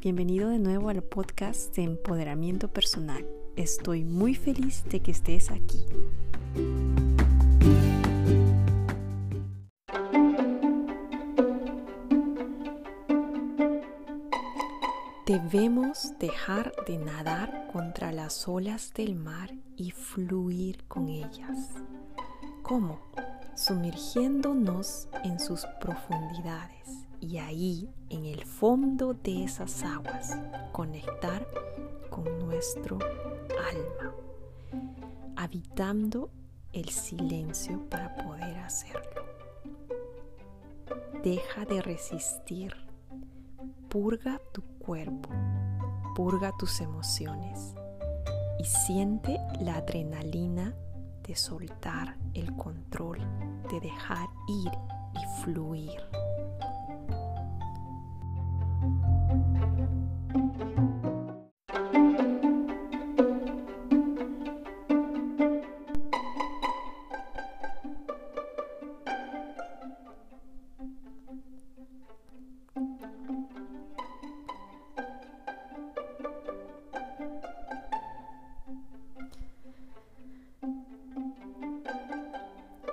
bienvenido 0.00 0.50
de 0.50 0.58
nuevo 0.58 0.90
al 0.90 1.02
podcast 1.02 1.74
de 1.74 1.82
empoderamiento 1.82 2.68
personal. 2.68 3.26
Estoy 3.56 4.04
muy 4.04 4.34
feliz 4.34 4.84
de 4.90 5.00
que 5.00 5.10
estés 5.10 5.50
aquí. 5.50 5.86
Debemos 15.26 16.12
dejar 16.18 16.72
de 16.86 16.98
nadar 16.98 17.68
contra 17.72 18.12
las 18.12 18.46
olas 18.46 18.92
del 18.94 19.16
mar 19.16 19.50
y 19.76 19.90
fluir 19.90 20.84
con 20.86 21.08
ellas. 21.08 21.70
¿Cómo? 22.62 23.00
Sumergiéndonos 23.54 25.08
en 25.24 25.40
sus 25.40 25.64
profundidades 25.80 27.05
y 27.20 27.38
ahí, 27.38 27.88
en 28.10 28.24
el 28.26 28.44
fondo 28.44 29.14
de 29.14 29.44
esas 29.44 29.82
aguas, 29.82 30.36
conectar 30.72 31.46
con 32.10 32.38
nuestro 32.38 32.98
alma, 33.00 34.14
habitando 35.36 36.30
el 36.72 36.88
silencio 36.90 37.80
para 37.88 38.14
poder 38.16 38.58
hacerlo. 38.58 39.24
Deja 41.22 41.64
de 41.64 41.82
resistir, 41.82 42.74
purga 43.88 44.40
tu 44.52 44.62
cuerpo, 44.78 45.30
purga 46.14 46.52
tus 46.58 46.80
emociones 46.80 47.74
y 48.58 48.64
siente 48.64 49.38
la 49.60 49.76
adrenalina 49.76 50.74
de 51.26 51.34
soltar 51.34 52.16
el 52.34 52.54
control, 52.56 53.18
de 53.70 53.80
dejar 53.80 54.28
ir 54.48 54.70
y 55.14 55.42
fluir. 55.42 56.25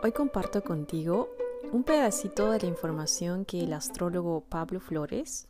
Hoy 0.05 0.11
comparto 0.11 0.61
contigo 0.61 1.29
un 1.71 1.85
pedacito 1.85 2.51
de 2.51 2.59
la 2.59 2.67
información 2.67 3.45
que 3.45 3.63
el 3.63 3.71
astrólogo 3.71 4.41
Pablo 4.41 4.81
Flores 4.81 5.47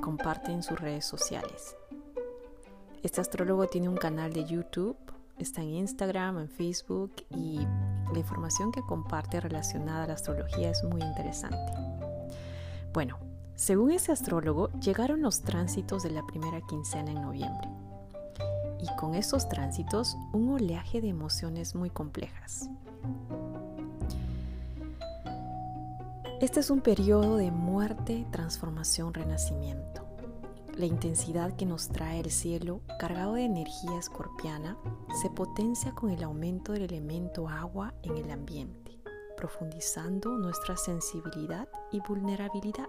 comparte 0.00 0.52
en 0.52 0.62
sus 0.62 0.78
redes 0.78 1.04
sociales. 1.04 1.76
Este 3.02 3.20
astrólogo 3.20 3.66
tiene 3.66 3.88
un 3.88 3.96
canal 3.96 4.32
de 4.32 4.44
YouTube, 4.44 4.96
está 5.38 5.60
en 5.60 5.70
Instagram, 5.70 6.38
en 6.38 6.48
Facebook 6.48 7.10
y 7.30 7.66
la 8.12 8.18
información 8.20 8.70
que 8.70 8.82
comparte 8.82 9.40
relacionada 9.40 10.04
a 10.04 10.06
la 10.06 10.14
astrología 10.14 10.70
es 10.70 10.84
muy 10.84 11.02
interesante. 11.02 11.72
Bueno, 12.92 13.18
según 13.56 13.90
ese 13.90 14.12
astrólogo, 14.12 14.70
llegaron 14.74 15.20
los 15.20 15.40
tránsitos 15.42 16.04
de 16.04 16.10
la 16.10 16.24
primera 16.24 16.60
quincena 16.60 17.10
en 17.10 17.22
noviembre. 17.22 17.68
Y 18.80 18.86
con 19.00 19.16
esos 19.16 19.48
tránsitos, 19.48 20.16
un 20.32 20.52
oleaje 20.52 21.00
de 21.00 21.08
emociones 21.08 21.74
muy 21.74 21.90
complejas. 21.90 22.70
Este 26.42 26.58
es 26.58 26.70
un 26.70 26.80
periodo 26.80 27.36
de 27.36 27.52
muerte, 27.52 28.26
transformación, 28.32 29.14
renacimiento. 29.14 30.04
La 30.74 30.86
intensidad 30.86 31.54
que 31.54 31.66
nos 31.66 31.88
trae 31.88 32.18
el 32.18 32.32
cielo, 32.32 32.80
cargado 32.98 33.34
de 33.34 33.44
energía 33.44 33.96
escorpiana, 33.96 34.76
se 35.20 35.30
potencia 35.30 35.92
con 35.92 36.10
el 36.10 36.20
aumento 36.24 36.72
del 36.72 36.82
elemento 36.82 37.48
agua 37.48 37.94
en 38.02 38.16
el 38.16 38.28
ambiente, 38.32 38.98
profundizando 39.36 40.30
nuestra 40.30 40.76
sensibilidad 40.76 41.68
y 41.92 42.00
vulnerabilidad. 42.00 42.88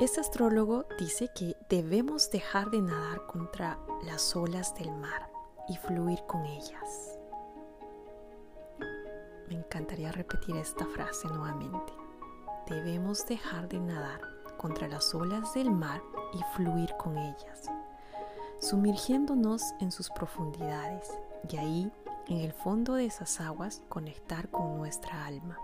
Este 0.00 0.20
astrólogo 0.20 0.84
dice 0.98 1.30
que 1.34 1.56
debemos 1.70 2.30
dejar 2.30 2.70
de 2.70 2.82
nadar 2.82 3.24
contra 3.24 3.78
las 4.04 4.36
olas 4.36 4.74
del 4.74 4.90
mar 4.90 5.33
y 5.68 5.76
fluir 5.76 6.20
con 6.26 6.44
ellas 6.44 7.18
me 9.48 9.56
encantaría 9.56 10.12
repetir 10.12 10.56
esta 10.56 10.86
frase 10.86 11.28
nuevamente. 11.28 11.92
Debemos 12.66 13.26
dejar 13.26 13.68
de 13.68 13.78
nadar 13.78 14.20
contra 14.56 14.88
las 14.88 15.14
olas 15.14 15.52
del 15.54 15.70
mar 15.70 16.02
y 16.32 16.38
fluir 16.56 16.94
con 16.96 17.18
ellas, 17.18 17.70
sumergiéndonos 18.60 19.62
en 19.80 19.92
sus 19.92 20.10
profundidades 20.10 21.10
y 21.48 21.56
ahí, 21.56 21.92
en 22.26 22.38
el 22.38 22.52
fondo 22.52 22.94
de 22.94 23.04
esas 23.04 23.40
aguas, 23.40 23.82
conectar 23.88 24.48
con 24.50 24.78
nuestra 24.78 25.26
alma, 25.26 25.58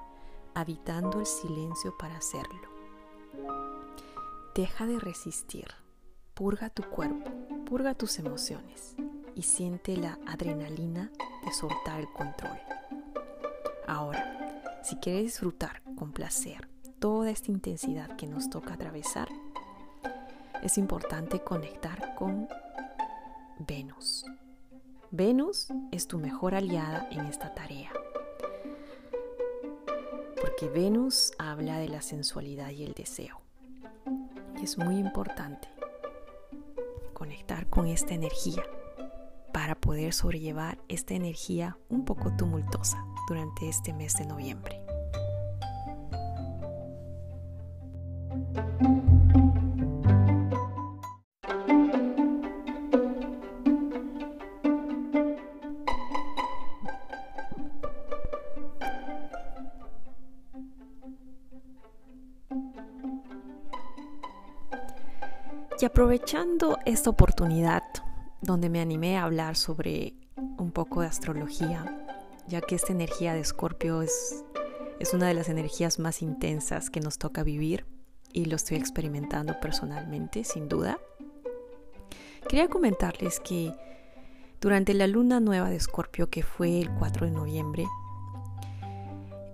habitando 0.55 1.21
el 1.21 1.27
silencio 1.27 1.97
para 1.97 2.17
hacerlo. 2.17 2.69
Deja 4.55 4.87
de 4.87 4.99
resistir, 4.99 5.69
purga 6.35 6.69
tu 6.69 6.83
cuerpo, 6.83 7.31
purga 7.65 7.95
tus 7.95 8.19
emociones 8.19 8.97
y 9.35 9.43
siente 9.43 9.97
la 9.97 10.19
adrenalina 10.27 11.11
de 11.45 11.53
soltar 11.53 12.01
el 12.01 12.09
control. 12.13 12.59
Ahora, 13.87 14.81
si 14.83 14.97
quieres 14.97 15.25
disfrutar 15.25 15.83
con 15.97 16.13
placer 16.13 16.69
toda 16.99 17.31
esta 17.31 17.51
intensidad 17.51 18.17
que 18.17 18.27
nos 18.27 18.51
toca 18.51 18.75
atravesar, 18.75 19.29
es 20.63 20.79
importante 20.79 21.41
conectar 21.41 22.15
con 22.15 22.49
Venus. 23.59 24.25
Venus 25.11 25.69
es 25.91 26.07
tu 26.07 26.19
mejor 26.19 26.55
aliada 26.55 27.09
en 27.11 27.27
esta 27.27 27.55
tarea. 27.55 27.91
Porque 30.41 30.69
Venus 30.69 31.33
habla 31.39 31.79
de 31.79 31.89
la 31.89 32.01
sensualidad 32.03 32.71
y 32.71 32.85
el 32.85 32.95
deseo. 32.95 33.41
Y 34.61 34.65
es 34.65 34.79
muy 34.79 34.99
importante 34.99 35.69
conectar 37.13 37.69
con 37.69 37.87
esta 37.87 38.15
energía 38.15 38.63
poder 39.91 40.13
sobrellevar 40.13 40.79
esta 40.87 41.15
energía 41.15 41.77
un 41.89 42.05
poco 42.05 42.33
tumultuosa 42.37 43.05
durante 43.27 43.69
este 43.69 43.93
mes 43.93 44.15
de 44.15 44.25
noviembre. 44.25 44.81
Y 65.81 65.85
aprovechando 65.85 66.79
esta 66.85 67.11
oportunidad 67.11 67.83
donde 68.43 68.69
me 68.69 68.81
animé 68.81 69.19
a 69.19 69.25
hablar 69.25 69.57
sobre 69.57 70.15
un 70.59 70.73
poco 70.73 71.01
de 71.01 71.09
astrología, 71.09 72.07
ya 72.47 72.61
que 72.61 72.75
esta 72.75 72.93
energía 72.93 73.35
de 73.35 73.41
Escorpio 73.41 74.03
es, 74.03 74.45
es 74.99 75.15
una 75.15 75.27
de 75.29 75.35
las 75.35 75.49
energías 75.49 75.99
más 75.99 76.23
intensas 76.23 76.91
que 76.91 77.01
nos 77.01 77.19
toca 77.19 77.43
vivir 77.43 77.87
y 78.33 78.47
lo 78.47 78.57
estoy 78.57 78.77
experimentando 78.77 79.59
personalmente, 79.61 80.45
sin 80.45 80.69
duda. 80.69 80.99
Quería 82.49 82.69
comentarles 82.69 83.41
que 83.41 83.75
durante 84.61 84.95
la 84.95 85.07
luna 85.07 85.41
nueva 85.41 85.71
de 85.71 85.77
Escorpio, 85.77 86.31
que 86.31 86.43
fue 86.43 86.81
el 86.81 86.91
4 86.95 87.27
de 87.27 87.33
noviembre, 87.33 87.87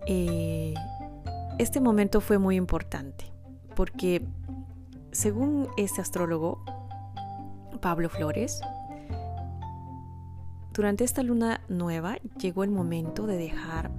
eh, 0.07 0.75
este 1.59 1.81
momento 1.81 2.21
fue 2.21 2.39
muy 2.39 2.57
importante 2.57 3.33
porque 3.75 4.27
según 5.13 5.69
este 5.77 6.01
astrólogo, 6.01 6.65
Pablo 7.81 8.09
Flores, 8.09 8.61
durante 10.77 11.05
esta 11.05 11.23
luna 11.23 11.63
nueva 11.69 12.19
llegó 12.39 12.63
el 12.63 12.71
momento 12.71 13.27
de 13.27 13.39
dejar 13.39 13.91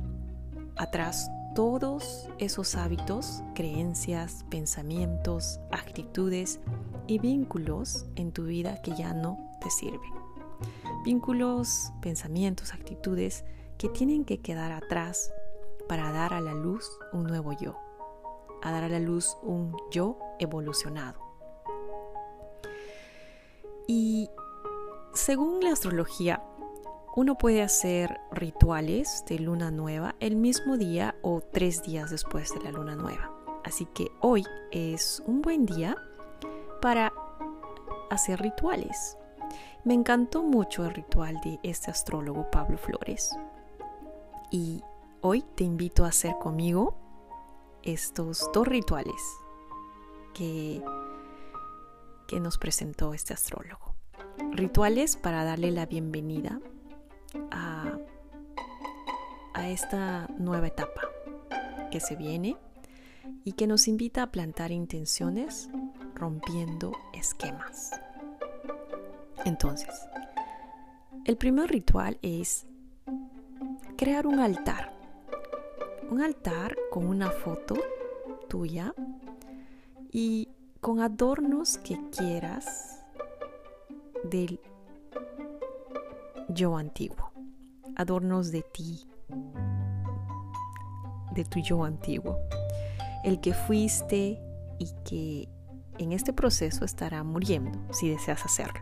atrás 0.75 1.27
todos 1.55 2.29
esos 2.37 2.75
hábitos, 2.75 3.41
creencias, 3.55 4.45
pensamientos, 4.51 5.59
actitudes 5.71 6.59
y 7.07 7.17
vínculos 7.17 8.05
en 8.15 8.31
tu 8.31 8.43
vida 8.43 8.79
que 8.83 8.91
ya 8.95 9.15
no 9.15 9.39
te 9.59 9.71
sirven. 9.71 10.11
Vínculos, 11.03 11.91
pensamientos, 11.99 12.75
actitudes 12.75 13.43
que 13.79 13.89
tienen 13.89 14.23
que 14.23 14.39
quedar 14.41 14.71
atrás 14.71 15.33
para 15.89 16.11
dar 16.11 16.35
a 16.35 16.41
la 16.41 16.53
luz 16.53 16.87
un 17.11 17.23
nuevo 17.23 17.53
yo, 17.53 17.75
a 18.61 18.71
dar 18.71 18.83
a 18.83 18.89
la 18.89 18.99
luz 18.99 19.35
un 19.41 19.75
yo 19.89 20.19
evolucionado. 20.37 21.19
Y 23.87 24.29
según 25.15 25.63
la 25.63 25.71
astrología, 25.71 26.43
uno 27.17 27.35
puede 27.35 27.63
hacer 27.63 28.19
rituales 28.31 29.25
de 29.27 29.39
luna 29.39 29.71
nueva 29.71 30.13
el 30.19 30.35
mismo 30.35 30.77
día 30.77 31.15
o 31.23 31.41
tres 31.41 31.81
días 31.81 32.11
después 32.11 32.53
de 32.53 32.61
la 32.61 32.69
luna 32.69 32.95
nueva. 32.95 33.33
Así 33.63 33.87
que 33.87 34.11
hoy 34.21 34.45
es 34.69 35.23
un 35.25 35.41
buen 35.41 35.65
día 35.65 35.97
para 36.79 37.11
hacer 38.11 38.39
rituales. 38.39 39.17
Me 39.83 39.95
encantó 39.95 40.43
mucho 40.43 40.85
el 40.85 40.93
ritual 40.93 41.41
de 41.43 41.59
este 41.63 41.89
astrólogo 41.89 42.51
Pablo 42.51 42.77
Flores. 42.77 43.35
Y 44.51 44.83
hoy 45.21 45.43
te 45.55 45.63
invito 45.63 46.05
a 46.05 46.09
hacer 46.09 46.37
conmigo 46.37 46.99
estos 47.81 48.47
dos 48.53 48.67
rituales 48.67 49.23
que, 50.35 50.83
que 52.27 52.39
nos 52.39 52.59
presentó 52.59 53.15
este 53.15 53.33
astrólogo. 53.33 53.95
Rituales 54.51 55.15
para 55.15 55.43
darle 55.43 55.71
la 55.71 55.87
bienvenida 55.87 56.61
a, 57.51 57.97
esta 59.67 60.27
nueva 60.37 60.67
etapa 60.67 61.01
que 61.91 61.99
se 61.99 62.15
viene 62.15 62.55
y 63.43 63.51
que 63.51 63.67
nos 63.67 63.89
invita 63.89 64.23
a 64.23 64.31
plantar 64.31 64.71
intenciones 64.71 65.69
rompiendo 66.15 66.93
esquemas. 67.13 67.91
Entonces, 69.43 70.07
el 71.25 71.35
primer 71.35 71.69
ritual 71.69 72.17
es 72.21 72.65
crear 73.97 74.25
un 74.25 74.39
altar. 74.39 74.93
Un 76.09 76.21
altar 76.21 76.77
con 76.89 77.05
una 77.05 77.29
foto 77.29 77.75
tuya 78.47 78.93
y 80.11 80.47
con 80.79 81.01
adornos 81.01 81.77
que 81.79 81.99
quieras 82.09 83.03
del 84.23 84.61
yo 86.49 86.77
antiguo. 86.77 87.26
Adornos 87.97 88.51
de 88.51 88.61
ti, 88.61 89.05
de 91.33 91.43
tu 91.43 91.59
yo 91.59 91.83
antiguo 91.83 92.37
el 93.23 93.41
que 93.41 93.53
fuiste 93.53 94.41
y 94.79 94.91
que 95.03 95.49
en 95.97 96.13
este 96.13 96.31
proceso 96.31 96.85
estará 96.85 97.23
muriendo 97.23 97.77
si 97.93 98.09
deseas 98.09 98.45
hacerlo. 98.45 98.81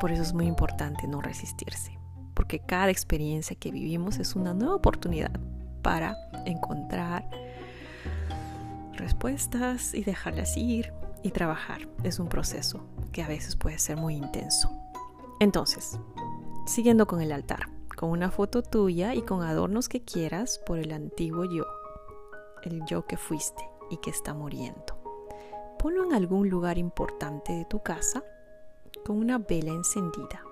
Por 0.00 0.12
eso 0.12 0.22
es 0.22 0.34
muy 0.34 0.46
importante 0.46 1.08
no 1.08 1.22
resistirse, 1.22 1.98
porque 2.34 2.58
cada 2.58 2.90
experiencia 2.90 3.56
que 3.56 3.70
vivimos 3.70 4.18
es 4.18 4.36
una 4.36 4.52
nueva 4.52 4.74
oportunidad 4.74 5.32
para 5.80 6.14
encontrar 6.44 7.26
respuestas 8.92 9.94
y 9.94 10.04
dejarlas 10.04 10.56
ir 10.58 10.92
y 11.22 11.30
trabajar. 11.30 11.88
Es 12.02 12.18
un 12.18 12.28
proceso 12.28 12.84
que 13.12 13.22
a 13.22 13.28
veces 13.28 13.56
puede 13.56 13.78
ser 13.78 13.96
muy 13.96 14.14
intenso. 14.14 14.70
Entonces, 15.40 15.98
siguiendo 16.66 17.06
con 17.06 17.20
el 17.20 17.32
altar, 17.32 17.68
con 17.96 18.10
una 18.10 18.30
foto 18.30 18.62
tuya 18.62 19.14
y 19.14 19.22
con 19.22 19.42
adornos 19.42 19.88
que 19.88 20.04
quieras 20.04 20.60
por 20.66 20.78
el 20.78 20.92
antiguo 20.92 21.44
yo 21.44 21.64
el 22.66 22.84
yo 22.84 23.06
que 23.06 23.16
fuiste 23.16 23.68
y 23.90 23.98
que 23.98 24.10
está 24.10 24.34
muriendo. 24.34 24.98
Ponlo 25.78 26.04
en 26.04 26.12
algún 26.12 26.48
lugar 26.48 26.78
importante 26.78 27.52
de 27.52 27.64
tu 27.64 27.82
casa 27.82 28.24
con 29.04 29.18
una 29.18 29.38
vela 29.38 29.70
encendida. 29.70 30.42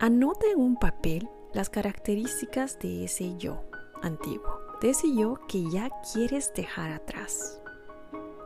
Anota 0.00 0.46
en 0.50 0.60
un 0.60 0.76
papel 0.76 1.28
las 1.52 1.70
características 1.70 2.78
de 2.78 3.04
ese 3.04 3.36
yo 3.36 3.62
antiguo, 4.02 4.58
de 4.80 4.90
ese 4.90 5.14
yo 5.14 5.38
que 5.48 5.70
ya 5.70 5.90
quieres 6.12 6.52
dejar 6.54 6.92
atrás, 6.92 7.60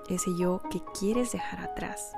ese 0.08 0.31
yo 0.37 0.61
que 0.70 0.81
quieres 0.99 1.32
dejar 1.32 1.61
atrás. 1.61 2.12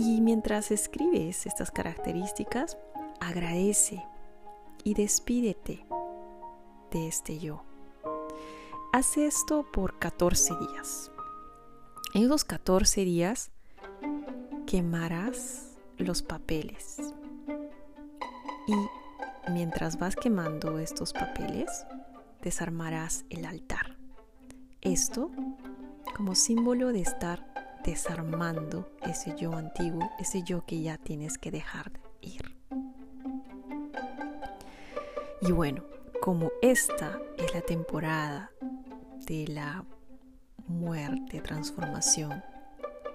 Y, 0.00 0.20
mientras 0.20 0.70
escribes 0.70 1.44
estas 1.44 1.72
características, 1.72 2.78
agradece 3.20 4.06
y 4.84 4.94
despídete 4.94 5.84
de 6.92 7.08
este 7.08 7.40
yo. 7.40 7.64
Haz 8.92 9.16
esto 9.16 9.66
por 9.72 9.98
14 9.98 10.54
días. 10.56 11.10
En 12.14 12.22
esos 12.22 12.44
14 12.44 13.04
días 13.04 13.50
quemarás 14.66 15.76
los 15.96 16.22
papeles. 16.22 16.98
Y 18.68 19.50
mientras 19.50 19.98
vas 19.98 20.14
quemando 20.14 20.78
estos 20.78 21.12
papeles, 21.12 21.86
desarmarás 22.40 23.24
el 23.30 23.44
altar. 23.44 23.96
Esto 24.80 25.32
como 26.16 26.36
símbolo 26.36 26.92
de 26.92 27.00
estar 27.00 27.47
desarmando 27.88 28.86
ese 29.00 29.34
yo 29.34 29.54
antiguo, 29.54 30.10
ese 30.18 30.42
yo 30.42 30.66
que 30.66 30.82
ya 30.82 30.98
tienes 30.98 31.38
que 31.38 31.50
dejar 31.50 31.90
ir. 32.20 32.54
Y 35.40 35.52
bueno, 35.52 35.84
como 36.20 36.50
esta 36.60 37.18
es 37.38 37.54
la 37.54 37.62
temporada 37.62 38.50
de 39.26 39.48
la 39.48 39.86
muerte, 40.66 41.40
transformación 41.40 42.44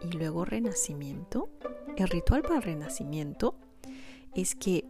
y 0.02 0.18
luego 0.18 0.44
renacimiento, 0.44 1.50
el 1.96 2.08
ritual 2.08 2.42
para 2.42 2.60
renacimiento 2.60 3.54
es 4.34 4.56
que 4.56 4.86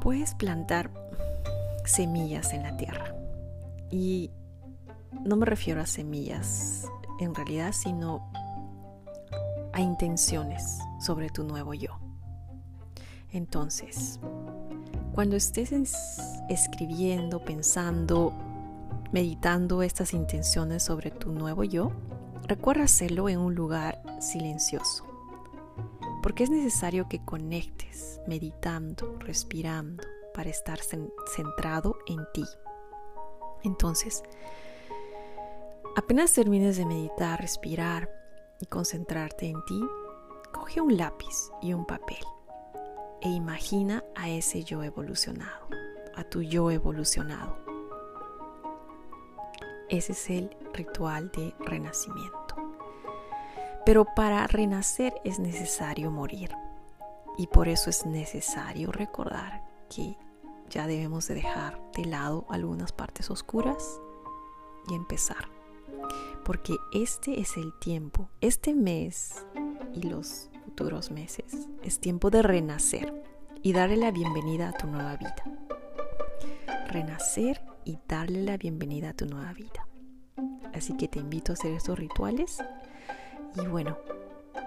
puedes 0.00 0.36
plantar 0.36 0.92
semillas 1.84 2.52
en 2.52 2.62
la 2.62 2.76
tierra. 2.76 3.12
Y 3.90 4.30
no 5.24 5.34
me 5.34 5.46
refiero 5.46 5.80
a 5.80 5.86
semillas 5.86 6.88
en 7.18 7.34
realidad, 7.34 7.72
sino 7.72 8.30
a 9.72 9.80
intenciones 9.80 10.78
sobre 11.00 11.30
tu 11.30 11.44
nuevo 11.44 11.74
yo. 11.74 11.98
Entonces, 13.30 14.18
cuando 15.12 15.36
estés 15.36 15.72
escribiendo, 16.48 17.44
pensando, 17.44 18.32
meditando 19.12 19.82
estas 19.82 20.14
intenciones 20.14 20.82
sobre 20.82 21.10
tu 21.10 21.32
nuevo 21.32 21.64
yo, 21.64 21.92
recuerda 22.46 22.84
hacerlo 22.84 23.28
en 23.28 23.38
un 23.38 23.54
lugar 23.54 24.00
silencioso. 24.20 25.04
Porque 26.22 26.44
es 26.44 26.50
necesario 26.50 27.08
que 27.08 27.24
conectes, 27.24 28.20
meditando, 28.26 29.16
respirando, 29.20 30.02
para 30.34 30.50
estar 30.50 30.78
centrado 31.34 31.98
en 32.06 32.18
ti. 32.32 32.44
Entonces, 33.64 34.22
apenas 35.98 36.32
termines 36.32 36.76
de 36.76 36.86
meditar, 36.86 37.40
respirar 37.40 38.08
y 38.60 38.66
concentrarte 38.66 39.46
en 39.46 39.64
ti, 39.64 39.80
coge 40.52 40.80
un 40.80 40.96
lápiz 40.96 41.50
y 41.60 41.72
un 41.72 41.84
papel 41.86 42.24
e 43.20 43.28
imagina 43.28 44.04
a 44.14 44.28
ese 44.28 44.62
yo 44.62 44.84
evolucionado, 44.84 45.66
a 46.14 46.22
tu 46.22 46.40
yo 46.40 46.70
evolucionado. 46.70 47.56
Ese 49.88 50.12
es 50.12 50.30
el 50.30 50.56
ritual 50.72 51.32
de 51.32 51.52
renacimiento. 51.58 52.54
Pero 53.84 54.06
para 54.14 54.46
renacer 54.46 55.14
es 55.24 55.40
necesario 55.40 56.12
morir. 56.12 56.52
Y 57.36 57.48
por 57.48 57.66
eso 57.66 57.90
es 57.90 58.06
necesario 58.06 58.92
recordar 58.92 59.64
que 59.88 60.16
ya 60.70 60.86
debemos 60.86 61.26
de 61.26 61.34
dejar 61.34 61.80
de 61.96 62.04
lado 62.04 62.46
algunas 62.50 62.92
partes 62.92 63.30
oscuras 63.30 64.00
y 64.88 64.94
empezar. 64.94 65.57
Porque 66.48 66.78
este 66.94 67.40
es 67.40 67.58
el 67.58 67.78
tiempo, 67.78 68.30
este 68.40 68.74
mes 68.74 69.44
y 69.92 70.04
los 70.04 70.48
futuros 70.64 71.10
meses. 71.10 71.68
Es 71.82 72.00
tiempo 72.00 72.30
de 72.30 72.40
renacer 72.40 73.22
y 73.62 73.74
darle 73.74 73.98
la 73.98 74.10
bienvenida 74.10 74.70
a 74.70 74.72
tu 74.72 74.86
nueva 74.86 75.14
vida. 75.18 75.44
Renacer 76.86 77.60
y 77.84 77.98
darle 78.08 78.44
la 78.44 78.56
bienvenida 78.56 79.10
a 79.10 79.12
tu 79.12 79.26
nueva 79.26 79.52
vida. 79.52 79.86
Así 80.72 80.96
que 80.96 81.06
te 81.06 81.18
invito 81.18 81.52
a 81.52 81.54
hacer 81.54 81.74
estos 81.74 81.98
rituales 81.98 82.64
y 83.54 83.66
bueno, 83.66 83.98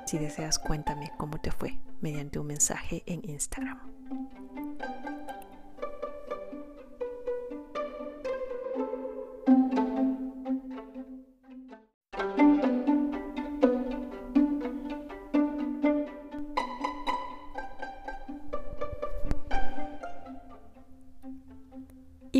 si 0.05 0.19
deseas 0.19 0.59
cuéntame 0.59 1.11
cómo 1.17 1.41
te 1.41 1.49
fue 1.49 1.79
mediante 1.99 2.37
un 2.37 2.45
mensaje 2.45 3.01
en 3.07 3.27
Instagram. 3.27 4.00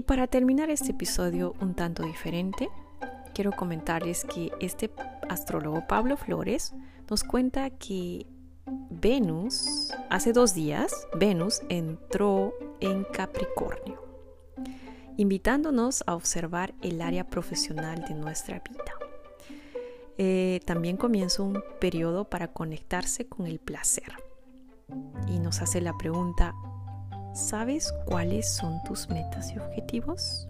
Y 0.01 0.03
para 0.03 0.25
terminar 0.25 0.72
este 0.72 0.93
episodio 0.93 1.53
un 1.62 1.75
tanto 1.75 2.01
diferente, 2.01 2.72
quiero 3.36 3.51
comentarles 3.51 4.25
que 4.25 4.51
este 4.60 4.89
astrólogo 5.29 5.86
Pablo 5.86 6.17
Flores 6.17 6.74
nos 7.08 7.24
cuenta 7.24 7.70
que 7.70 8.25
Venus, 8.89 9.93
hace 10.10 10.34
dos 10.34 10.55
días, 10.55 11.08
Venus 11.13 11.62
entró 11.70 12.51
en 12.79 13.03
Capricornio, 13.13 14.03
invitándonos 15.17 16.03
a 16.08 16.15
observar 16.15 16.74
el 16.81 17.00
área 17.00 17.29
profesional 17.29 18.03
de 18.08 18.15
nuestra 18.15 18.60
vida. 18.67 18.96
Eh, 20.17 20.62
también 20.65 20.98
comienza 20.98 21.43
un 21.43 21.63
periodo 21.79 22.27
para 22.27 22.48
conectarse 22.48 23.27
con 23.27 23.46
el 23.46 23.60
placer 23.60 24.13
y 25.27 25.38
nos 25.38 25.62
hace 25.62 25.79
la 25.79 25.96
pregunta, 25.96 26.55
¿sabes 27.33 27.93
cuáles 28.05 28.50
son 28.50 28.81
tus 28.83 29.09
metas 29.09 29.51
y 29.51 29.59
objetivos? 29.59 30.47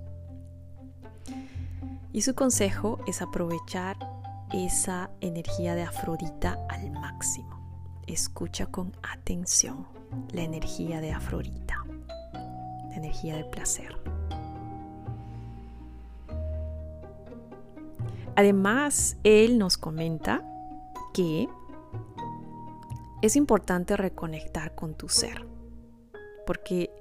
Y 2.14 2.22
su 2.22 2.36
consejo 2.36 3.00
es 3.08 3.22
aprovechar 3.22 3.98
esa 4.52 5.10
energía 5.22 5.76
de 5.76 5.84
Afrodita 5.84 6.58
al 6.70 6.92
máximo. 6.92 7.60
Escucha 8.08 8.66
con 8.66 8.92
atención 9.02 9.88
la 10.34 10.42
energía 10.42 11.00
de 11.00 11.14
Afrodita, 11.14 11.78
la 12.34 12.96
energía 12.96 13.36
del 13.36 13.46
placer. 13.46 13.98
Además, 18.36 19.18
él 19.24 19.58
nos 19.58 19.78
comenta 19.78 20.44
que 21.14 21.48
es 23.22 23.36
importante 23.36 23.96
reconectar 23.96 24.74
con 24.74 24.96
tu 24.96 25.08
ser, 25.08 25.46
porque 26.46 26.92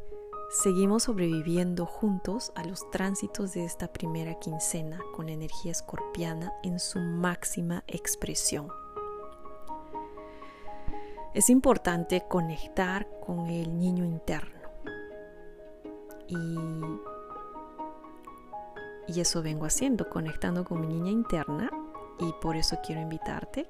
seguimos 0.51 1.05
sobreviviendo 1.05 1.87
juntos 1.87 2.53
a 2.55 2.65
los 2.65 2.91
tránsitos 2.91 3.55
de 3.55 3.65
esta 3.65 3.93
primera 3.93 4.39
quincena 4.39 5.01
con 5.15 5.29
energía 5.29 5.73
escorpiana 5.73 6.53
en 6.63 6.81
su 6.81 6.99
máxima 6.99 7.85
expresión. 7.87 8.69
Es 11.35 11.49
importante 11.49 12.25
conectar 12.29 13.09
con 13.25 13.47
el 13.47 13.79
niño 13.79 14.05
interno 14.05 14.61
y, 16.27 16.59
y 19.07 19.21
eso 19.21 19.41
vengo 19.41 19.67
haciendo, 19.67 20.09
conectando 20.09 20.65
con 20.65 20.81
mi 20.81 20.89
niña 20.89 21.13
interna 21.13 21.71
y 22.19 22.33
por 22.41 22.57
eso 22.57 22.79
quiero 22.85 23.01
invitarte 23.01 23.69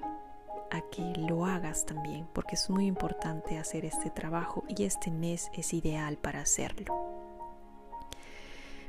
a 0.71 0.81
que 0.91 1.03
lo 1.17 1.47
hagas 1.47 1.87
también, 1.87 2.27
porque 2.33 2.55
es 2.55 2.71
muy 2.71 2.87
importante 2.87 3.59
hacer 3.59 3.85
este 3.85 4.11
trabajo 4.11 4.65
y 4.69 4.85
este 4.85 5.11
mes 5.11 5.50
es 5.55 5.73
ideal 5.73 6.17
para 6.17 6.41
hacerlo. 6.41 6.95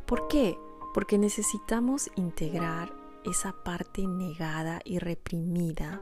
¿Por 0.05 0.27
qué? 0.27 0.57
Porque 0.93 1.17
necesitamos 1.17 2.11
integrar 2.15 2.91
esa 3.25 3.53
parte 3.63 4.05
negada 4.05 4.81
y 4.83 4.99
reprimida 4.99 6.01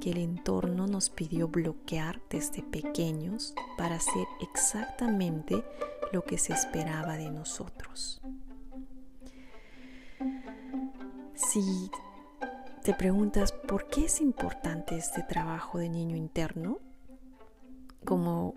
que 0.00 0.10
el 0.10 0.18
entorno 0.18 0.86
nos 0.86 1.10
pidió 1.10 1.48
bloquear 1.48 2.20
desde 2.30 2.62
pequeños 2.62 3.54
para 3.76 3.96
hacer 3.96 4.26
exactamente 4.40 5.64
lo 6.12 6.24
que 6.24 6.38
se 6.38 6.52
esperaba 6.52 7.16
de 7.16 7.30
nosotros. 7.30 8.20
Si 11.34 11.90
te 12.88 12.94
preguntas 12.94 13.52
por 13.52 13.86
qué 13.88 14.06
es 14.06 14.18
importante 14.18 14.96
este 14.96 15.22
trabajo 15.22 15.76
de 15.76 15.90
niño 15.90 16.16
interno, 16.16 16.78
como, 18.02 18.54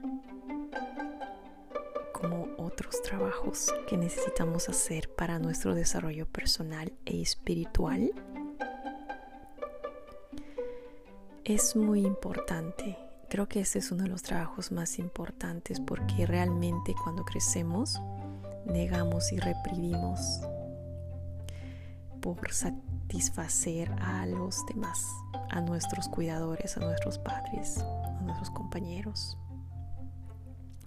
como 2.13 2.47
otros 2.57 3.01
trabajos 3.01 3.73
que 3.89 3.97
necesitamos 3.97 4.69
hacer 4.69 5.13
para 5.13 5.37
nuestro 5.37 5.75
desarrollo 5.75 6.25
personal 6.27 6.93
e 7.05 7.21
espiritual, 7.21 8.13
es 11.43 11.75
muy 11.75 12.05
importante. 12.05 12.97
Creo 13.27 13.49
que 13.49 13.59
este 13.59 13.79
es 13.79 13.91
uno 13.91 14.03
de 14.03 14.09
los 14.11 14.23
trabajos 14.23 14.71
más 14.71 14.97
importantes 14.97 15.81
porque 15.81 16.25
realmente 16.25 16.95
cuando 17.03 17.25
crecemos 17.25 18.01
negamos 18.65 19.33
y 19.33 19.39
reprimimos 19.39 20.39
por 22.21 22.51
satisfacer 22.53 23.91
a 23.99 24.25
los 24.25 24.65
demás, 24.67 25.05
a 25.49 25.61
nuestros 25.61 26.07
cuidadores, 26.07 26.77
a 26.77 26.79
nuestros 26.79 27.17
padres, 27.17 27.79
a 27.79 28.21
nuestros 28.21 28.51
compañeros. 28.51 29.37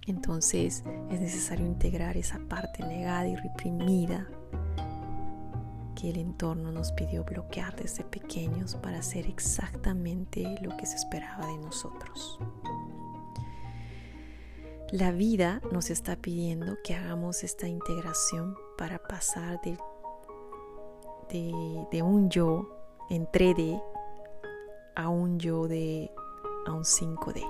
Entonces 0.07 0.83
es 1.09 1.19
necesario 1.19 1.65
integrar 1.65 2.15
esa 2.17 2.39
parte 2.47 2.83
negada 2.83 3.27
y 3.27 3.35
reprimida 3.35 4.27
que 5.95 6.09
el 6.09 6.17
entorno 6.17 6.71
nos 6.71 6.91
pidió 6.91 7.23
bloquear 7.23 7.75
desde 7.75 8.03
pequeños 8.03 8.75
para 8.75 8.99
hacer 8.99 9.25
exactamente 9.27 10.57
lo 10.61 10.75
que 10.77 10.85
se 10.85 10.95
esperaba 10.95 11.47
de 11.47 11.57
nosotros. 11.57 12.39
La 14.91 15.11
vida 15.11 15.61
nos 15.71 15.89
está 15.89 16.15
pidiendo 16.15 16.77
que 16.83 16.93
hagamos 16.93 17.43
esta 17.43 17.67
integración 17.67 18.55
para 18.77 18.99
pasar 18.99 19.59
del 19.61 19.79
de, 21.29 22.01
un 22.03 22.29
yo 22.29 22.69
en 23.09 23.27
3D 23.27 23.81
a 24.95 25.09
un 25.09 25.39
yo 25.39 25.67
de 25.67 26.11
a 26.65 26.73
un 26.73 26.83
5D. 26.83 27.43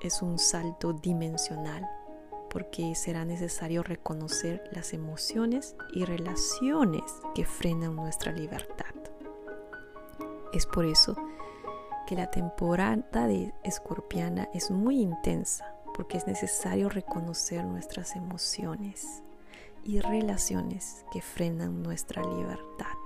Es 0.00 0.22
un 0.22 0.38
salto 0.38 0.92
dimensional 0.92 1.88
porque 2.50 2.94
será 2.94 3.24
necesario 3.24 3.82
reconocer 3.82 4.62
las 4.72 4.92
emociones 4.92 5.74
y 5.92 6.04
relaciones 6.04 7.04
que 7.34 7.46
frenan 7.46 7.96
nuestra 7.96 8.32
libertad. 8.32 8.94
Es 10.52 10.66
por 10.66 10.84
eso 10.84 11.16
que 12.06 12.14
la 12.14 12.30
temporada 12.30 13.26
de 13.26 13.54
escorpiana 13.62 14.48
es 14.52 14.70
muy 14.70 15.00
intensa 15.00 15.74
porque 15.94 16.18
es 16.18 16.26
necesario 16.26 16.88
reconocer 16.88 17.64
nuestras 17.64 18.16
emociones 18.16 19.22
y 19.84 20.00
relaciones 20.00 21.04
que 21.12 21.20
frenan 21.20 21.82
nuestra 21.82 22.22
libertad. 22.22 23.01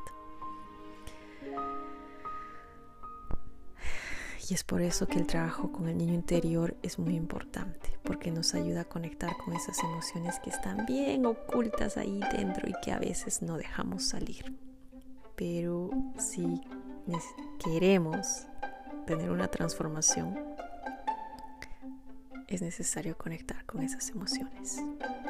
Y 4.48 4.54
es 4.54 4.62
por 4.62 4.80
eso 4.80 5.08
que 5.08 5.18
el 5.18 5.26
trabajo 5.26 5.72
con 5.72 5.88
el 5.88 5.98
niño 5.98 6.14
interior 6.14 6.76
es 6.82 7.00
muy 7.00 7.16
importante, 7.16 7.98
porque 8.04 8.30
nos 8.30 8.54
ayuda 8.54 8.82
a 8.82 8.84
conectar 8.84 9.36
con 9.38 9.54
esas 9.54 9.82
emociones 9.82 10.38
que 10.38 10.50
están 10.50 10.86
bien 10.86 11.26
ocultas 11.26 11.96
ahí 11.96 12.20
dentro 12.32 12.68
y 12.68 12.74
que 12.80 12.92
a 12.92 12.98
veces 13.00 13.42
no 13.42 13.56
dejamos 13.56 14.04
salir. 14.04 14.54
Pero 15.34 15.90
si 16.16 16.60
queremos 17.64 18.46
tener 19.04 19.30
una 19.30 19.48
transformación, 19.48 20.38
es 22.46 22.62
necesario 22.62 23.18
conectar 23.18 23.64
con 23.66 23.82
esas 23.82 24.10
emociones 24.10 24.80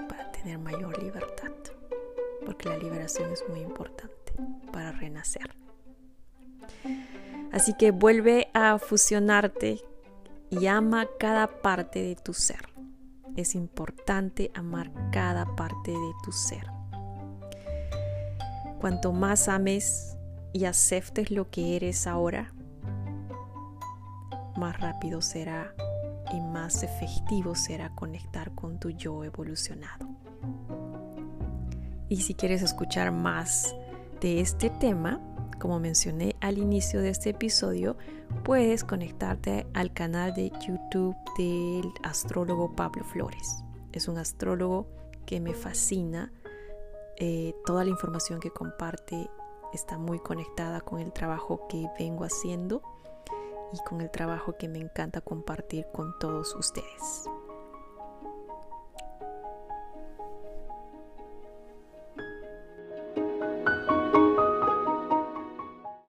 para 0.09 0.31
tener 0.33 0.59
mayor 0.59 1.03
libertad, 1.03 1.53
porque 2.45 2.69
la 2.69 2.77
liberación 2.77 3.33
es 3.33 3.43
muy 3.49 3.61
importante 3.61 4.35
para 4.71 4.93
renacer. 4.93 5.57
Así 7.53 7.75
que 7.75 7.91
vuelve 7.91 8.49
a 8.55 8.79
fusionarte 8.79 9.81
y 10.51 10.67
ama 10.67 11.07
cada 11.19 11.47
parte 11.63 12.03
de 12.03 12.17
tu 12.17 12.35
ser. 12.35 12.69
Es 13.37 13.55
importante 13.55 14.51
amar 14.55 14.91
cada 15.13 15.57
parte 15.57 15.91
de 15.91 16.13
tu 16.25 16.33
ser. 16.33 16.67
Cuanto 18.81 19.13
más 19.13 19.49
ames 19.49 20.17
y 20.53 20.65
aceptes 20.65 21.31
lo 21.31 21.51
que 21.51 21.77
eres 21.77 22.07
ahora, 22.07 22.53
más 24.57 24.79
rápido 24.81 25.21
será 25.21 25.75
y 26.33 26.41
más 26.41 26.83
efectivo 26.83 27.55
será 27.55 27.91
conectar 27.95 28.55
con 28.55 28.79
tu 28.79 28.91
yo 28.91 29.25
evolucionado. 29.25 30.09
Y 32.09 32.23
si 32.23 32.35
quieres 32.35 32.63
escuchar 32.63 33.13
más 33.13 33.75
de 34.21 34.41
este 34.41 34.71
tema, 34.71 35.21
como 35.59 35.81
mencioné 35.81 36.37
al 36.41 36.59
inicio 36.59 37.01
de 37.01 37.11
este 37.11 37.31
episodio, 37.31 37.97
puedes 38.45 38.85
conectarte 38.85 39.67
al 39.75 39.93
canal 39.93 40.35
de 40.35 40.53
YouTube 40.67 41.17
del 41.39 41.93
astrólogo 42.03 42.75
Pablo 42.75 43.05
Flores. 43.05 43.65
Es 43.93 44.09
un 44.09 44.19
astrólogo 44.19 44.87
que 45.25 45.41
me 45.41 45.55
fascina. 45.55 46.33
Eh, 47.19 47.55
toda 47.65 47.85
la 47.85 47.91
información 47.91 48.41
que 48.41 48.51
comparte 48.51 49.31
está 49.73 49.99
muy 49.99 50.19
conectada 50.19 50.81
con 50.81 51.01
el 51.01 51.13
trabajo 51.13 51.67
que 51.69 51.87
vengo 51.99 52.25
haciendo 52.25 52.83
y 53.73 53.79
con 53.89 54.01
el 54.01 54.11
trabajo 54.11 54.57
que 54.59 54.69
me 54.69 54.79
encanta 54.79 55.21
compartir 55.21 55.87
con 55.93 56.19
todos 56.19 56.55
ustedes. 56.55 57.29